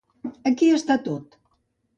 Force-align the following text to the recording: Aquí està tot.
Aquí 0.51 0.71
està 0.77 0.97
tot. 1.09 1.41